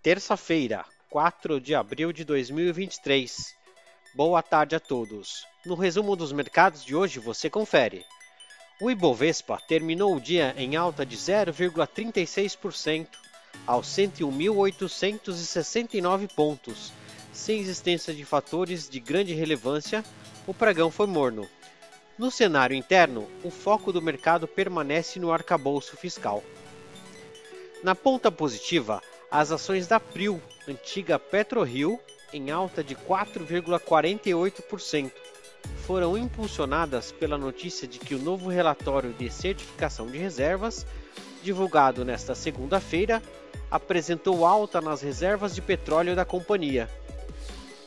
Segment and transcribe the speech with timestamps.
[0.00, 3.52] terça-feira, 4 de abril de 2023.
[4.14, 5.44] Boa tarde a todos.
[5.66, 8.06] No resumo dos mercados de hoje você confere.
[8.80, 13.08] O Ibovespa terminou o dia em alta de 0,36%
[13.66, 16.92] aos 101.869 pontos.
[17.32, 20.04] Sem existência de fatores de grande relevância,
[20.46, 21.44] o pregão foi morno.
[22.16, 26.44] No cenário interno, o foco do mercado permanece no arcabouço fiscal.
[27.82, 32.00] Na ponta positiva, as ações da Prio, antiga PetroRio,
[32.32, 35.12] em alta de 4,48%,
[35.86, 40.86] foram impulsionadas pela notícia de que o novo relatório de certificação de reservas,
[41.42, 43.22] divulgado nesta segunda-feira,
[43.70, 46.88] apresentou alta nas reservas de petróleo da companhia.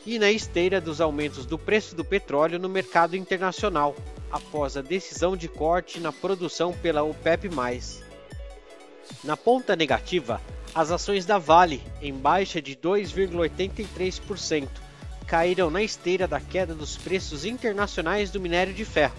[0.06, 3.96] E na esteira dos aumentos do preço do petróleo no mercado internacional,
[4.30, 7.48] após a decisão de corte na produção pela OPEP+.
[9.22, 10.40] Na ponta negativa,
[10.74, 14.68] as ações da Vale, em baixa de 2,83%,
[15.26, 19.14] caíram na esteira da queda dos preços internacionais do minério de ferro,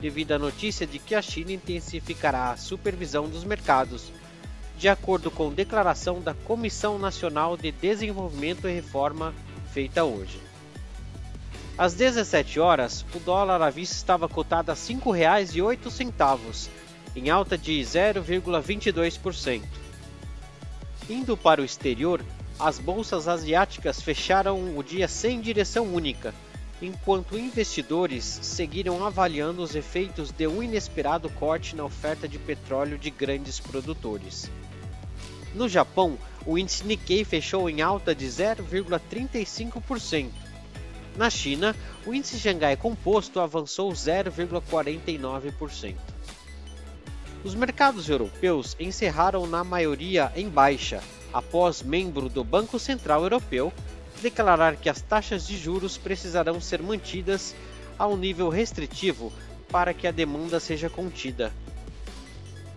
[0.00, 4.10] devido à notícia de que a China intensificará a supervisão dos mercados,
[4.76, 9.32] de acordo com declaração da Comissão Nacional de Desenvolvimento e Reforma
[9.72, 10.40] feita hoje.
[11.78, 16.68] Às 17 horas, o dólar à vista estava cotado a R$ 5,08,
[17.14, 19.85] em alta de 0,22%.
[21.08, 22.20] Indo para o exterior,
[22.58, 26.34] as bolsas asiáticas fecharam o dia sem direção única,
[26.82, 33.10] enquanto investidores seguiram avaliando os efeitos de um inesperado corte na oferta de petróleo de
[33.10, 34.50] grandes produtores.
[35.54, 40.30] No Japão, o índice Nikkei fechou em alta de 0,35%,
[41.16, 46.15] na China, o índice Xangai Composto avançou 0,49%.
[47.44, 53.72] Os mercados europeus encerraram na maioria em baixa, após membro do Banco Central Europeu
[54.20, 57.54] declarar que as taxas de juros precisarão ser mantidas
[57.98, 59.32] a um nível restritivo
[59.70, 61.52] para que a demanda seja contida.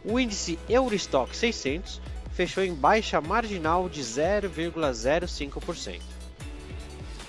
[0.04, 2.02] O índice Eurostock 600
[2.32, 6.00] fechou em baixa marginal de 0,05%.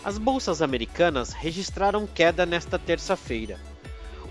[0.04, 3.58] As bolsas americanas registraram queda nesta terça-feira.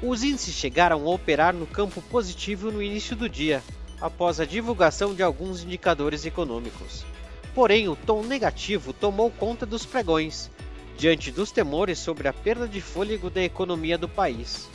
[0.01, 3.61] Os índices chegaram a operar no campo positivo no início do dia,
[3.99, 7.05] após a divulgação de alguns indicadores econômicos.
[7.53, 10.49] Porém, o tom negativo tomou conta dos pregões,
[10.97, 14.69] diante dos temores sobre a perda de fôlego da economia do país.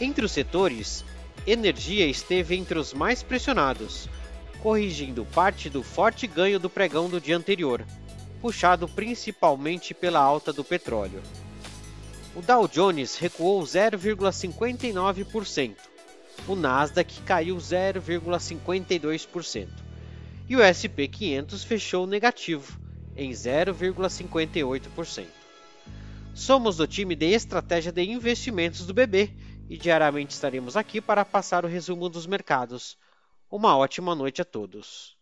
[0.00, 1.04] Entre os setores,
[1.46, 4.08] energia esteve entre os mais pressionados,
[4.62, 7.84] corrigindo parte do forte ganho do pregão do dia anterior
[8.40, 11.20] puxado principalmente pela alta do petróleo.
[12.36, 15.74] O Dow Jones recuou 0,59%,
[16.46, 19.68] o Nasdaq caiu 0,52%
[20.46, 22.78] e o SP 500 fechou negativo
[23.16, 25.26] em 0,58%.
[26.34, 29.30] Somos do time de estratégia de investimentos do BB
[29.70, 32.98] e diariamente estaremos aqui para passar o resumo dos mercados.
[33.50, 35.15] Uma ótima noite a todos.